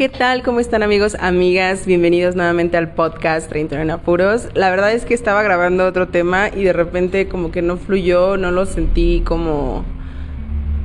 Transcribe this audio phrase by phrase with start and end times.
[0.00, 0.42] ¿Qué tal?
[0.42, 1.84] ¿Cómo están amigos, amigas?
[1.84, 4.48] Bienvenidos nuevamente al podcast 30 en apuros.
[4.54, 8.38] La verdad es que estaba grabando otro tema y de repente como que no fluyó,
[8.38, 9.84] no lo sentí como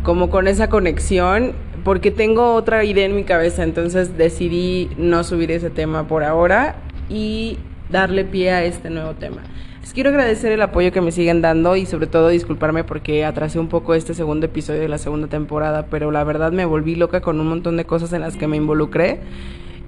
[0.03, 1.53] como con esa conexión
[1.85, 6.75] porque tengo otra idea en mi cabeza, entonces decidí no subir ese tema por ahora
[7.07, 7.57] y
[7.89, 9.43] darle pie a este nuevo tema.
[9.85, 13.59] Les quiero agradecer el apoyo que me siguen dando y sobre todo disculparme porque atrasé
[13.59, 17.21] un poco este segundo episodio de la segunda temporada, pero la verdad me volví loca
[17.21, 19.19] con un montón de cosas en las que me involucré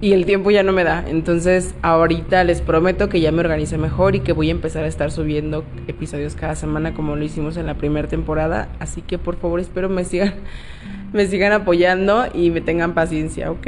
[0.00, 1.04] y el tiempo ya no me da.
[1.08, 4.86] Entonces ahorita les prometo que ya me organicé mejor y que voy a empezar a
[4.86, 8.68] estar subiendo episodios cada semana como lo hicimos en la primera temporada.
[8.78, 10.34] Así que por favor espero me sigan,
[11.12, 13.66] me sigan apoyando y me tengan paciencia, ¿ok?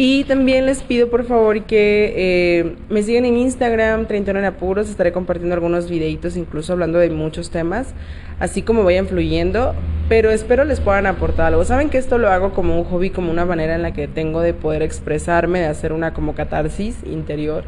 [0.00, 4.88] Y también les pido por favor que eh, me sigan en Instagram, 31 en apuros,
[4.88, 7.94] estaré compartiendo algunos videitos incluso hablando de muchos temas,
[8.38, 9.74] así como vayan fluyendo,
[10.08, 11.64] pero espero les puedan aportar algo.
[11.64, 14.40] Saben que esto lo hago como un hobby, como una manera en la que tengo
[14.40, 17.64] de poder expresarme, de hacer una como catarsis interior,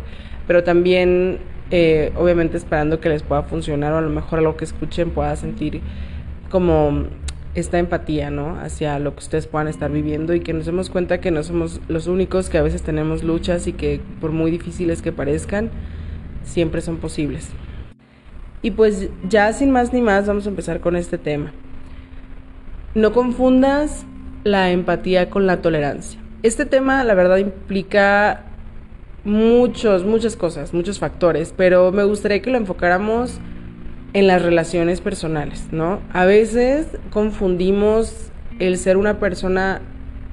[0.47, 1.41] pero también
[1.73, 5.11] eh, obviamente esperando que les pueda funcionar o a lo mejor a lo que escuchen
[5.11, 5.81] pueda sentir
[6.49, 7.07] como
[7.55, 8.59] esta empatía, ¿no?
[8.61, 11.81] Hacia lo que ustedes puedan estar viviendo y que nos demos cuenta que no somos
[11.89, 15.71] los únicos, que a veces tenemos luchas y que por muy difíciles que parezcan,
[16.45, 17.49] siempre son posibles.
[18.63, 21.53] Y pues ya sin más ni más vamos a empezar con este tema.
[22.95, 24.05] No confundas
[24.45, 26.21] la empatía con la tolerancia.
[26.43, 28.45] Este tema la verdad implica
[29.25, 33.39] muchos, muchas cosas, muchos factores, pero me gustaría que lo enfocáramos
[34.13, 36.01] en las relaciones personales, ¿no?
[36.13, 39.81] A veces confundimos el ser una persona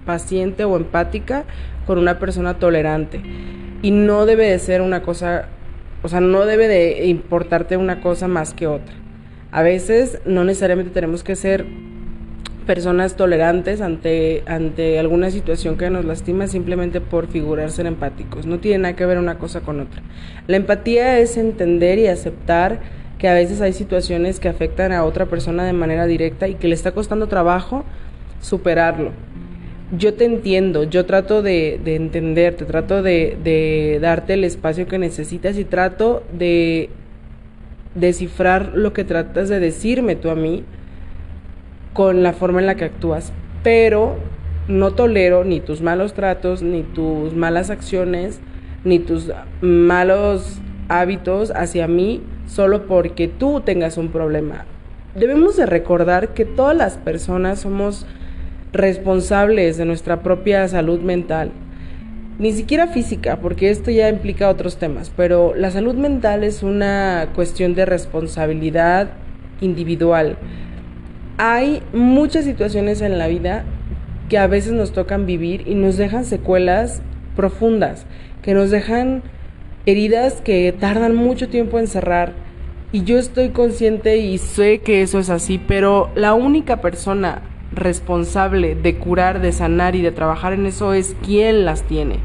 [0.05, 1.45] paciente o empática
[1.85, 3.21] con una persona tolerante
[3.81, 5.47] y no debe de ser una cosa,
[6.01, 8.93] o sea, no debe de importarte una cosa más que otra.
[9.51, 11.65] A veces no necesariamente tenemos que ser
[12.65, 18.45] personas tolerantes ante, ante alguna situación que nos lastima simplemente por figurar ser empáticos.
[18.45, 20.01] No tiene nada que ver una cosa con otra.
[20.47, 22.81] La empatía es entender y aceptar
[23.17, 26.67] que a veces hay situaciones que afectan a otra persona de manera directa y que
[26.67, 27.83] le está costando trabajo
[28.41, 29.11] superarlo.
[29.97, 34.99] Yo te entiendo, yo trato de, de entenderte, trato de, de darte el espacio que
[34.99, 36.89] necesitas y trato de
[37.95, 40.63] descifrar lo que tratas de decirme tú a mí
[41.93, 43.31] con la forma en la que actúas.
[43.63, 44.17] Pero
[44.67, 48.39] no tolero ni tus malos tratos, ni tus malas acciones,
[48.83, 54.65] ni tus malos hábitos hacia mí solo porque tú tengas un problema.
[55.15, 58.05] Debemos de recordar que todas las personas somos
[58.73, 61.51] responsables de nuestra propia salud mental.
[62.39, 67.29] Ni siquiera física, porque esto ya implica otros temas, pero la salud mental es una
[67.33, 69.09] cuestión de responsabilidad
[69.59, 70.37] individual.
[71.39, 73.63] Hay muchas situaciones en la vida
[74.29, 77.01] que a veces nos tocan vivir y nos dejan secuelas
[77.35, 78.05] profundas,
[78.43, 79.23] que nos dejan
[79.87, 82.33] heridas que tardan mucho tiempo en cerrar.
[82.91, 88.75] Y yo estoy consciente y sé que eso es así, pero la única persona responsable
[88.75, 92.19] de curar, de sanar y de trabajar en eso es quien las tiene.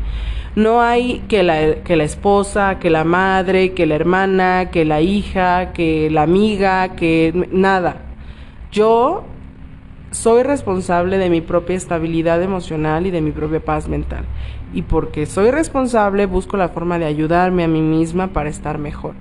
[0.54, 5.00] No hay que la, que la esposa, que la madre, que la hermana, que la
[5.00, 8.02] hija, que la amiga, que nada.
[8.70, 9.24] Yo
[10.12, 14.24] soy responsable de mi propia estabilidad emocional y de mi propia paz mental
[14.74, 19.14] y porque soy responsable busco la forma de ayudarme a mí misma para estar mejor.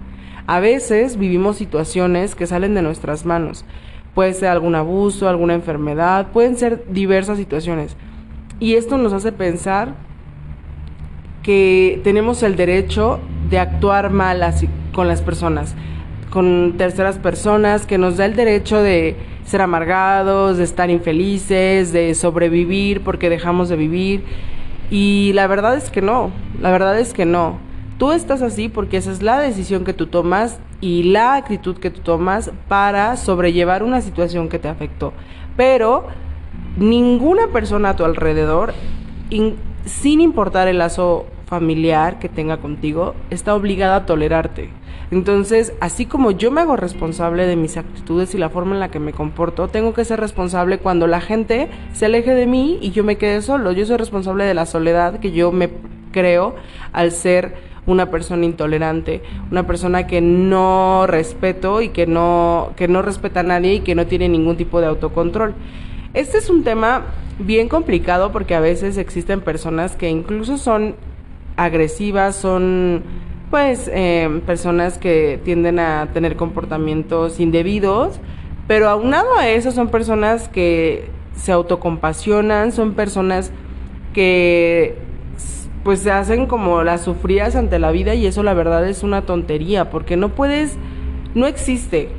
[0.47, 3.66] A veces vivimos situaciones que salen de nuestras manos.
[4.13, 7.96] Puede ser algún abuso, alguna enfermedad, pueden ser diversas situaciones.
[8.59, 9.94] Y esto nos hace pensar
[11.44, 13.19] que tenemos el derecho
[13.50, 15.75] de actuar mal así, con las personas,
[16.31, 19.16] con terceras personas, que nos da el derecho de
[19.46, 24.24] ser amargados, de estar infelices, de sobrevivir porque dejamos de vivir
[24.90, 27.59] y la verdad es que no, la verdad es que no.
[27.97, 31.92] Tú estás así porque esa es la decisión que tú tomas y la actitud que
[31.92, 35.13] tú tomas para sobrellevar una situación que te afectó.
[35.56, 36.07] Pero
[36.77, 38.74] ninguna persona a tu alrededor,
[39.86, 44.72] sin importar el lazo familiar que tenga contigo, está obligada a tolerarte.
[45.12, 48.90] Entonces, así como yo me hago responsable de mis actitudes y la forma en la
[48.90, 52.92] que me comporto, tengo que ser responsable cuando la gente se aleje de mí y
[52.92, 53.74] yo me quede solo.
[53.74, 55.69] Yo soy responsable de la soledad que yo me
[56.13, 56.56] creo
[56.94, 57.56] al ser
[57.86, 59.22] una persona intolerante,
[59.52, 63.96] una persona que no respeto y que no, que no respeta a nadie y que
[63.96, 65.56] no tiene ningún tipo de autocontrol.
[66.13, 67.06] Este es un tema
[67.40, 70.96] bien complicado porque a veces existen personas que incluso son
[71.58, 73.04] agresivas, son
[73.51, 78.19] pues eh, personas que tienden a tener comportamientos indebidos,
[78.65, 83.51] pero aunado a eso son personas que se autocompasionan, son personas
[84.13, 84.98] que
[85.83, 89.24] pues se hacen como las sufridas ante la vida y eso la verdad es una
[89.24, 90.77] tontería, porque no puedes,
[91.36, 92.09] no existe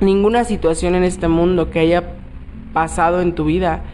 [0.00, 2.12] ninguna situación en este mundo que haya
[2.74, 3.84] pasado en tu vida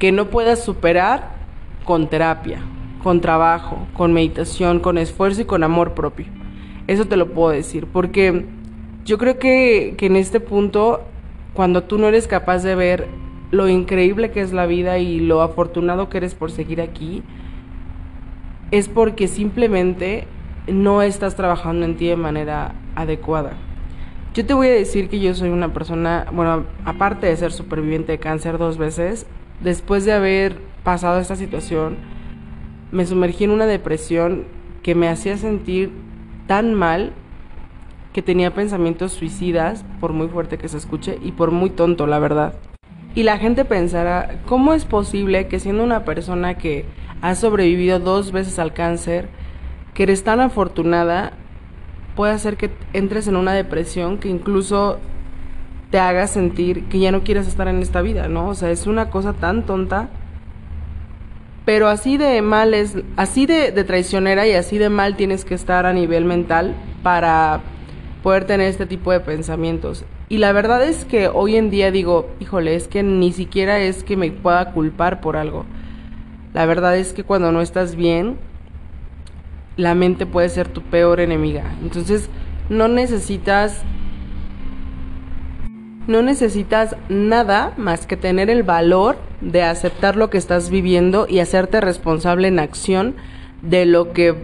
[0.00, 1.36] que no puedas superar
[1.84, 2.58] con terapia,
[3.06, 6.26] con trabajo, con meditación, con esfuerzo y con amor propio.
[6.88, 8.46] Eso te lo puedo decir, porque
[9.04, 11.04] yo creo que, que en este punto,
[11.54, 13.06] cuando tú no eres capaz de ver
[13.52, 17.22] lo increíble que es la vida y lo afortunado que eres por seguir aquí,
[18.72, 20.26] es porque simplemente
[20.66, 23.52] no estás trabajando en ti de manera adecuada.
[24.34, 28.10] Yo te voy a decir que yo soy una persona, bueno, aparte de ser superviviente
[28.10, 29.28] de cáncer dos veces,
[29.60, 32.15] después de haber pasado esta situación,
[32.92, 34.44] me sumergí en una depresión
[34.82, 35.90] que me hacía sentir
[36.46, 37.12] tan mal
[38.12, 42.18] que tenía pensamientos suicidas, por muy fuerte que se escuche, y por muy tonto, la
[42.18, 42.54] verdad.
[43.14, 46.86] Y la gente pensará, ¿cómo es posible que siendo una persona que
[47.20, 49.28] has sobrevivido dos veces al cáncer,
[49.94, 51.32] que eres tan afortunada,
[52.14, 54.98] puede hacer que entres en una depresión que incluso
[55.90, 58.48] te haga sentir que ya no quieres estar en esta vida, ¿no?
[58.48, 60.08] O sea, es una cosa tan tonta.
[61.66, 65.84] Pero así de mal es, así de, traicionera y así de mal tienes que estar
[65.84, 67.60] a nivel mental para
[68.22, 70.04] poder tener este tipo de pensamientos.
[70.28, 74.04] Y la verdad es que hoy en día digo, híjole, es que ni siquiera es
[74.04, 75.66] que me pueda culpar por algo.
[76.54, 78.36] La verdad es que cuando no estás bien,
[79.76, 81.64] la mente puede ser tu peor enemiga.
[81.82, 82.30] Entonces,
[82.68, 83.82] no necesitas
[86.06, 91.40] no necesitas nada más que tener el valor de aceptar lo que estás viviendo y
[91.40, 93.16] hacerte responsable en acción
[93.62, 94.34] de lo que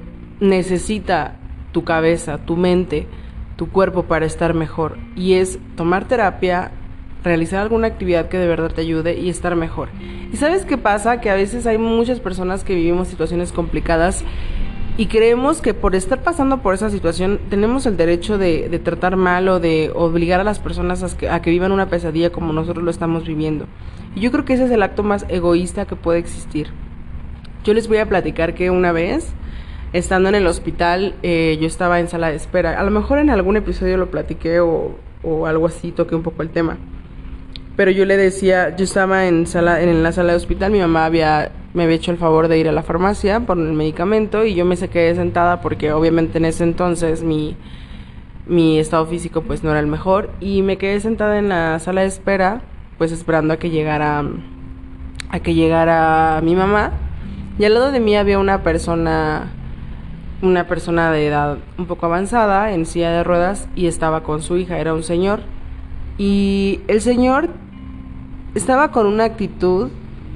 [0.40, 1.36] necesita
[1.72, 3.06] tu cabeza, tu mente,
[3.56, 4.98] tu cuerpo para estar mejor.
[5.16, 6.72] Y es tomar terapia,
[7.24, 9.88] realizar alguna actividad que de verdad te ayude y estar mejor.
[10.32, 11.20] ¿Y sabes qué pasa?
[11.20, 14.24] Que a veces hay muchas personas que vivimos situaciones complicadas
[14.98, 19.48] y creemos que por estar pasando por esa situación tenemos el derecho de, tratar mal
[19.48, 22.84] o de obligar a las personas a que, a que vivan una pesadilla como nosotros
[22.84, 23.66] lo estamos viviendo.
[24.14, 26.68] Y yo creo que ese es el acto más egoísta que puede existir.
[27.64, 29.32] Yo les voy a platicar que una vez,
[29.94, 32.78] estando en el hospital, eh, yo estaba en sala de espera.
[32.78, 36.42] A lo mejor en algún episodio lo platiqué o, o algo así, toqué un poco
[36.42, 36.76] el tema
[37.76, 41.06] pero yo le decía, yo estaba en sala en la sala de hospital, mi mamá
[41.06, 44.54] había me había hecho el favor de ir a la farmacia por el medicamento y
[44.54, 47.56] yo me quedé sentada porque obviamente en ese entonces mi
[48.46, 52.02] mi estado físico pues no era el mejor y me quedé sentada en la sala
[52.02, 52.62] de espera
[52.98, 54.24] pues esperando a que llegara
[55.30, 56.92] a que llegara mi mamá
[57.58, 59.52] y al lado de mí había una persona
[60.42, 64.56] una persona de edad un poco avanzada en silla de ruedas y estaba con su
[64.56, 65.40] hija, era un señor
[66.18, 67.48] y el señor
[68.54, 69.90] estaba con una actitud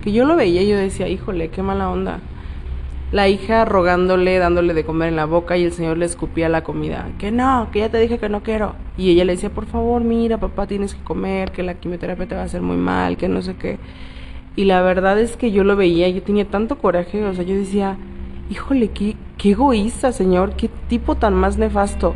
[0.06, 2.20] que yo lo veía y yo decía, híjole, qué mala onda.
[3.10, 6.62] La hija rogándole, dándole de comer en la boca y el señor le escupía la
[6.62, 7.08] comida.
[7.18, 8.76] Que no, que ya te dije que no quiero.
[8.96, 12.36] Y ella le decía, por favor, mira, papá, tienes que comer, que la quimioterapia te
[12.36, 13.80] va a hacer muy mal, que no sé qué.
[14.54, 17.56] Y la verdad es que yo lo veía yo tenía tanto coraje, o sea, yo
[17.56, 17.98] decía,
[18.48, 22.14] híjole, qué, qué egoísta, señor, qué tipo tan más nefasto.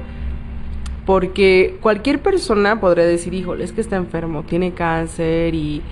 [1.07, 5.83] Porque cualquier persona podría decir, híjole, es que está enfermo, tiene cáncer y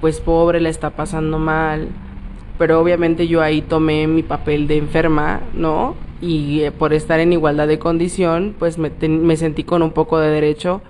[0.00, 1.88] pues pobre, le está pasando mal.
[2.58, 5.94] Pero obviamente yo ahí tomé mi papel de enferma, ¿no?
[6.20, 10.18] Y eh, por estar en igualdad de condición, pues me, me sentí con un poco
[10.18, 10.82] de derecho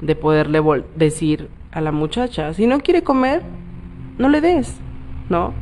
[0.00, 0.60] de poderle
[0.96, 3.42] decir a la muchacha, si no quiere comer,
[4.18, 4.76] no le des,
[5.28, 5.54] ¿no?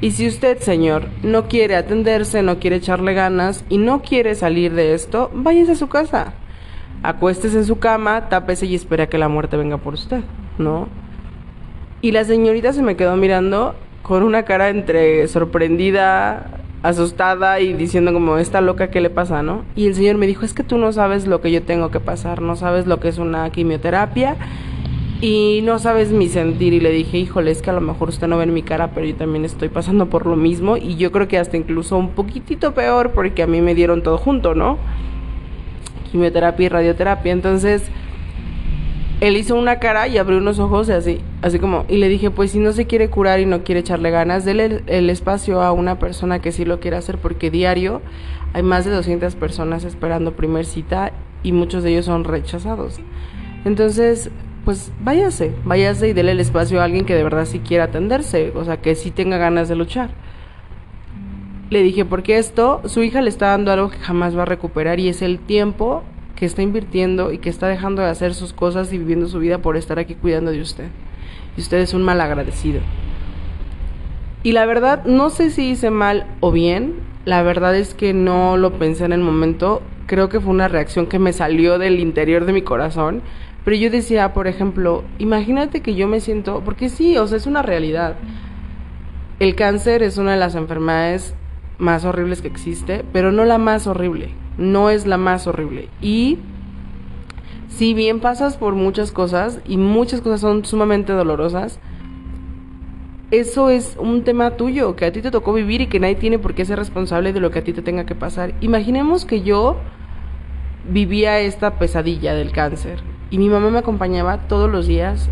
[0.00, 4.74] Y si usted, señor, no quiere atenderse, no quiere echarle ganas y no quiere salir
[4.74, 6.34] de esto, váyase a su casa
[7.04, 10.22] acuéstese en su cama, tápese y espera que la muerte venga por usted,
[10.58, 10.88] ¿no?
[12.04, 18.12] Y la señorita se me quedó mirando con una cara entre sorprendida, asustada y diciendo
[18.12, 19.64] como, esta loca, ¿qué le pasa, no?
[19.74, 22.00] Y el señor me dijo, es que tú no sabes lo que yo tengo que
[22.00, 24.36] pasar, no sabes lo que es una quimioterapia
[25.22, 26.74] y no sabes mi sentir.
[26.74, 28.90] Y le dije, híjole, es que a lo mejor usted no ve en mi cara,
[28.90, 32.10] pero yo también estoy pasando por lo mismo y yo creo que hasta incluso un
[32.10, 34.76] poquitito peor porque a mí me dieron todo junto, ¿no?
[36.12, 37.32] quimioterapia y radioterapia.
[37.32, 37.82] Entonces,
[39.20, 42.50] él hizo una cara y abrió unos ojos así, así como, y le dije, pues
[42.50, 45.98] si no se quiere curar y no quiere echarle ganas, déle el, espacio a una
[45.98, 48.02] persona que sí lo quiera hacer, porque diario
[48.52, 53.00] hay más de 200 personas esperando primer cita y muchos de ellos son rechazados.
[53.64, 54.30] Entonces,
[54.64, 58.52] pues váyase, váyase y déle el espacio a alguien que de verdad sí quiera atenderse,
[58.54, 60.10] o sea, que sí tenga ganas de luchar.
[61.70, 65.00] Le dije, porque esto, su hija le está dando algo que jamás va a recuperar
[65.00, 66.04] y es el tiempo
[66.36, 69.58] que está invirtiendo y que está dejando de hacer sus cosas y viviendo su vida
[69.58, 70.88] por estar aquí cuidando de usted.
[71.56, 72.80] Y usted es un mal agradecido.
[74.42, 76.94] Y la verdad, no sé si hice mal o bien.
[77.24, 79.80] La verdad es que no lo pensé en el momento.
[80.06, 83.22] Creo que fue una reacción que me salió del interior de mi corazón.
[83.64, 87.46] Pero yo decía, por ejemplo, imagínate que yo me siento, porque sí, o sea, es
[87.46, 88.16] una realidad.
[89.40, 91.34] El cáncer es una de las enfermedades
[91.78, 94.43] más horribles que existe, pero no la más horrible.
[94.58, 95.88] No es la más horrible.
[96.00, 96.38] Y
[97.68, 101.80] si bien pasas por muchas cosas y muchas cosas son sumamente dolorosas,
[103.30, 106.38] eso es un tema tuyo que a ti te tocó vivir y que nadie tiene
[106.38, 108.54] por qué ser responsable de lo que a ti te tenga que pasar.
[108.60, 109.76] Imaginemos que yo
[110.88, 115.28] vivía esta pesadilla del cáncer y mi mamá me acompañaba todos los días,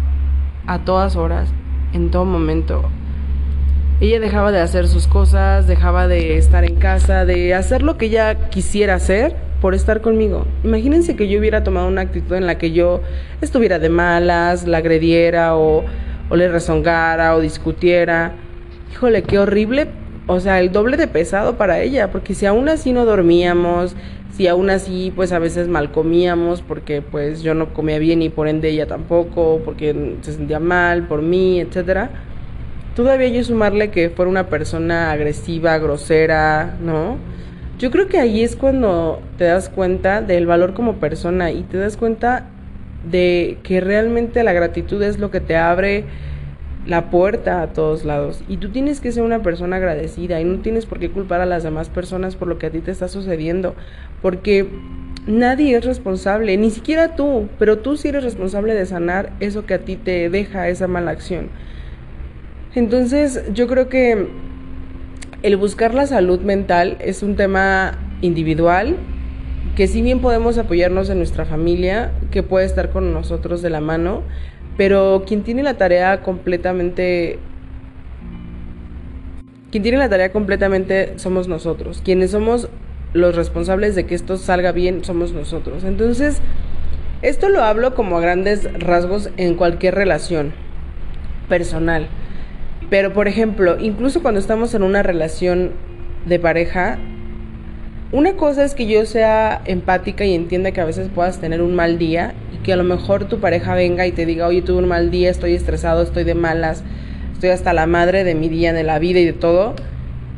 [0.67, 1.53] a todas horas,
[1.93, 2.83] en todo momento.
[4.01, 8.07] Ella dejaba de hacer sus cosas, dejaba de estar en casa, de hacer lo que
[8.07, 10.45] ella quisiera hacer por estar conmigo.
[10.65, 13.01] Imagínense que yo hubiera tomado una actitud en la que yo
[13.41, 15.85] estuviera de malas, la agrediera o,
[16.35, 18.33] le rezongara o discutiera.
[18.91, 19.87] Híjole, qué horrible,
[20.27, 23.95] o sea, el doble de pesado para ella, porque si aún así no dormíamos,
[24.33, 28.31] si aún así pues a veces mal comíamos porque pues yo no comía bien y
[28.31, 32.11] por ende ella tampoco, porque se sentía mal por mí, etcétera.
[32.95, 37.17] Todavía yo sumarle que fuera una persona agresiva, grosera, ¿no?
[37.79, 41.79] Yo creo que ahí es cuando te das cuenta del valor como persona y te
[41.79, 42.49] das cuenta
[43.11, 46.05] de que realmente la gratitud es lo que te abre
[46.87, 48.43] la puerta a todos lados.
[48.47, 51.47] Y tú tienes que ser una persona agradecida y no tienes por qué culpar a
[51.47, 53.75] las demás personas por lo que a ti te está sucediendo.
[54.21, 54.69] Porque
[55.27, 59.75] nadie es responsable, ni siquiera tú, pero tú sí eres responsable de sanar eso que
[59.75, 61.49] a ti te deja esa mala acción.
[62.75, 64.29] Entonces yo creo que
[65.43, 68.97] el buscar la salud mental es un tema individual,
[69.77, 73.81] que si bien podemos apoyarnos en nuestra familia, que puede estar con nosotros de la
[73.81, 74.23] mano,
[74.77, 77.39] pero quien tiene la tarea completamente
[79.71, 82.03] quien tiene la tarea completamente somos nosotros.
[82.05, 82.69] Quienes somos
[83.15, 85.85] los responsables de que esto salga bien somos nosotros.
[85.85, 86.41] Entonces,
[87.23, 90.53] esto lo hablo como a grandes rasgos en cualquier relación
[91.49, 92.07] personal.
[92.93, 95.71] Pero, por ejemplo, incluso cuando estamos en una relación
[96.27, 96.99] de pareja,
[98.13, 101.75] una cosa es que yo sea empática y entienda que a veces puedas tener un
[101.75, 104.89] mal día que a lo mejor tu pareja venga y te diga, oye, tuve un
[104.89, 106.85] mal día, estoy estresado, estoy de malas,
[107.33, 109.75] estoy hasta la madre de mi día, de la vida y de todo,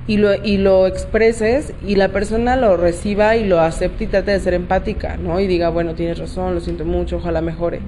[0.07, 4.31] y lo, y lo expreses y la persona lo reciba y lo acepte y trate
[4.31, 5.41] de ser empática, ¿no?
[5.41, 7.81] Y diga, bueno, tienes razón, lo siento mucho, ojalá mejore.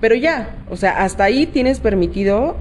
[0.00, 2.56] Pero ya, o sea, hasta ahí tienes permitido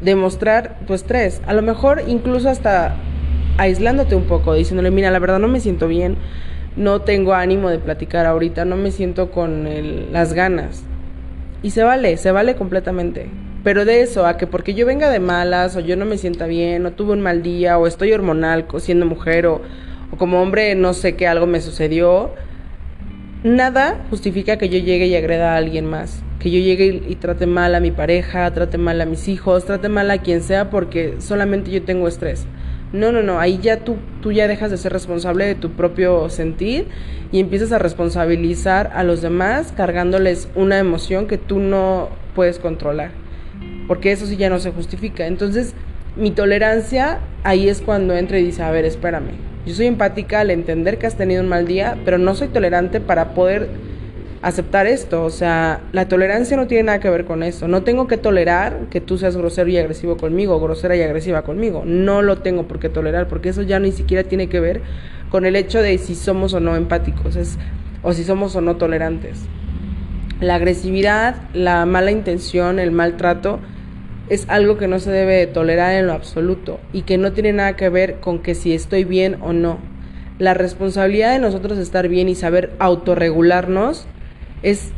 [0.00, 1.40] demostrar tu estrés.
[1.46, 2.96] A lo mejor incluso hasta
[3.58, 6.16] aislándote un poco, diciéndole, mira, la verdad no me siento bien,
[6.76, 10.82] no tengo ánimo de platicar ahorita, no me siento con las ganas.
[11.62, 13.30] Y se vale, se vale completamente.
[13.62, 16.46] Pero de eso, a que porque yo venga de malas, o yo no me sienta
[16.46, 19.62] bien, o tuve un mal día, o estoy hormonal siendo mujer, o,
[20.10, 22.32] o como hombre no sé qué algo me sucedió,
[23.42, 26.22] nada justifica que yo llegue y agreda a alguien más.
[26.44, 29.88] Que yo llegue y, trate mal a mi pareja, trate mal a mis hijos, trate
[29.88, 32.44] mal a quien sea porque solamente yo tengo estrés.
[32.92, 36.28] No, no, no, ahí ya tú, tú ya dejas de ser responsable de tu propio
[36.28, 36.88] sentir
[37.32, 43.12] y empiezas a responsabilizar a los demás cargándoles una emoción que tú no puedes controlar.
[43.88, 45.26] Porque eso sí ya no se justifica.
[45.26, 45.72] Entonces,
[46.14, 49.30] mi tolerancia ahí es cuando entra y dice, a ver, espérame.
[49.64, 53.00] Yo soy empática al entender que has tenido un mal día, pero no soy tolerante
[53.00, 53.93] para poder
[54.44, 55.24] aceptar esto.
[55.24, 57.66] O sea, la tolerancia no tiene nada que ver con eso.
[57.66, 61.82] No tengo que tolerar que tú seas grosero y agresivo conmigo, grosera y agresiva conmigo.
[61.86, 64.82] No lo tengo por qué tolerar, porque eso ya ni siquiera tiene que ver
[65.30, 67.58] con el hecho de si somos o no empáticos, es,
[68.02, 69.40] o si somos o no tolerantes.
[70.40, 73.60] La agresividad, la mala intención, el maltrato,
[74.28, 77.76] es algo que no se debe tolerar en lo absoluto y que no tiene nada
[77.76, 79.78] que ver con que si estoy bien o no.
[80.38, 84.06] La responsabilidad de nosotros estar bien y saber autorregularnos
[84.64, 84.90] es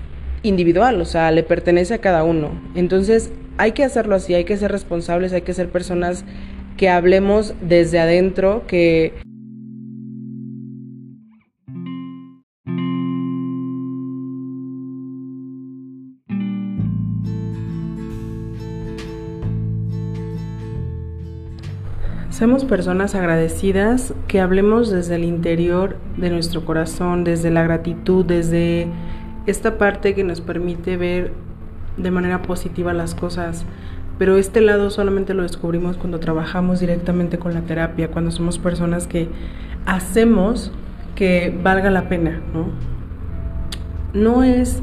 [0.43, 2.51] individual, o sea, le pertenece a cada uno.
[2.75, 6.25] Entonces, hay que hacerlo así, hay que ser responsables, hay que ser personas
[6.79, 9.13] que hablemos desde adentro, que
[22.37, 28.89] Seamos personas agradecidas, que hablemos desde el interior de nuestro corazón, desde la gratitud, desde
[29.47, 31.33] esta parte que nos permite ver
[31.97, 33.65] de manera positiva las cosas,
[34.19, 39.07] pero este lado solamente lo descubrimos cuando trabajamos directamente con la terapia, cuando somos personas
[39.07, 39.29] que
[39.85, 40.73] hacemos
[41.15, 42.69] que valga la pena, ¿no?
[44.13, 44.83] No es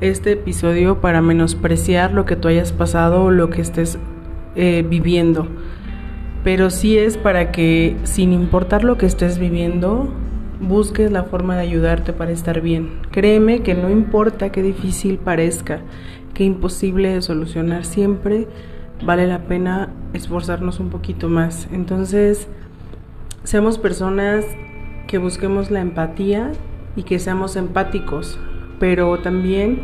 [0.00, 3.98] este episodio para menospreciar lo que tú hayas pasado o lo que estés
[4.56, 5.48] eh, viviendo.
[6.44, 10.12] pero sí es para que, sin importar lo que estés viviendo,
[10.68, 13.00] busques la forma de ayudarte para estar bien.
[13.10, 15.80] Créeme que no importa qué difícil parezca,
[16.34, 18.48] qué imposible de solucionar, siempre
[19.04, 21.68] vale la pena esforzarnos un poquito más.
[21.72, 22.48] Entonces,
[23.44, 24.44] seamos personas
[25.06, 26.52] que busquemos la empatía
[26.96, 28.38] y que seamos empáticos,
[28.78, 29.80] pero también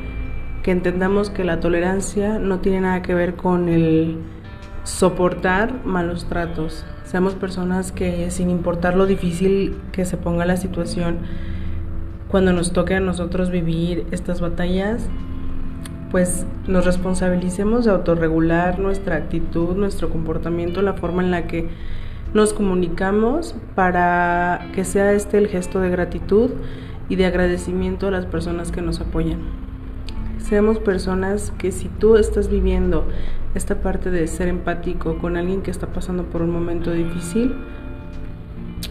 [0.63, 4.19] que entendamos que la tolerancia no tiene nada que ver con el
[4.91, 6.85] soportar malos tratos.
[7.05, 11.19] Seamos personas que sin importar lo difícil que se ponga la situación,
[12.29, 15.09] cuando nos toque a nosotros vivir estas batallas,
[16.11, 21.69] pues nos responsabilicemos de autorregular nuestra actitud, nuestro comportamiento, la forma en la que
[22.35, 26.51] nos comunicamos para que sea este el gesto de gratitud
[27.09, 29.39] y de agradecimiento a las personas que nos apoyan.
[30.39, 33.07] Seamos personas que si tú estás viviendo
[33.55, 37.55] esta parte de ser empático con alguien que está pasando por un momento difícil,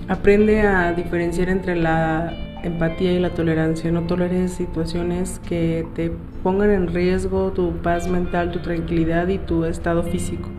[0.08, 3.92] aprende a diferenciar entre la empatía y la tolerancia.
[3.92, 6.12] No toleres situaciones que te
[6.44, 10.50] pongan en riesgo tu paz mental, tu tranquilidad y tu estado físico.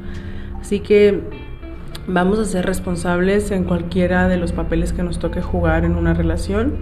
[0.60, 1.20] Así que
[2.06, 6.14] vamos a ser responsables en cualquiera de los papeles que nos toque jugar en una
[6.14, 6.76] relación.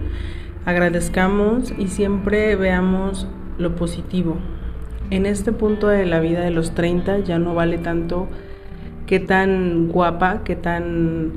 [0.65, 4.37] Agradezcamos y siempre veamos lo positivo.
[5.11, 8.27] En este punto de la vida de los 30 ya no vale tanto
[9.07, 11.31] qué tan guapa, qué tan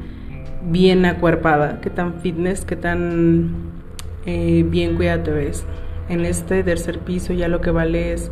[0.68, 3.72] bien acuerpada, qué tan fitness, qué tan
[4.26, 5.64] eh, bien cuidada te ves.
[6.10, 8.30] En este tercer piso ya lo que vale es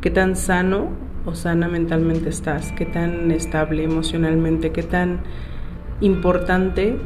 [0.00, 0.88] qué tan sano
[1.26, 5.20] o sana mentalmente estás, qué tan estable emocionalmente, qué tan
[6.00, 6.96] importante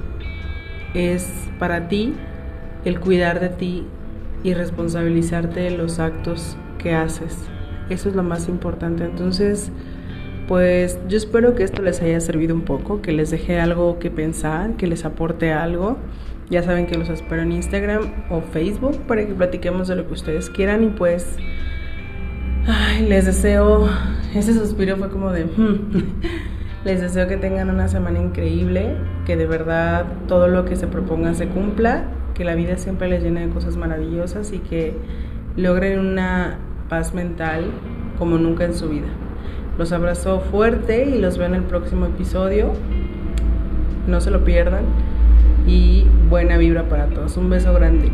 [0.95, 2.14] es para ti
[2.87, 3.87] el cuidar de ti
[4.42, 7.37] y responsabilizarte de los actos que haces.
[7.90, 9.05] Eso es lo más importante.
[9.05, 9.71] Entonces,
[10.49, 14.10] pues yo espero que esto les haya servido un poco, que les deje algo que
[14.10, 15.97] pensar, que les aporte algo.
[16.50, 20.13] Ya saben que los espero en Instagram o Facebook para que platiquemos de lo que
[20.13, 21.37] ustedes quieran y pues
[22.67, 23.89] ay, les deseo,
[24.34, 26.23] ese suspiro fue como de, hmm.
[26.84, 31.34] les deseo que tengan una semana increíble, que de verdad todo lo que se proponga
[31.34, 34.95] se cumpla, que la vida siempre les llene de cosas maravillosas y que
[35.56, 37.70] logren una paz mental
[38.18, 39.08] como nunca en su vida.
[39.78, 42.72] Los abrazo fuerte y los veo en el próximo episodio.
[44.06, 44.84] No se lo pierdan
[45.66, 47.36] y buena vibra para todos.
[47.36, 48.10] Un beso grande.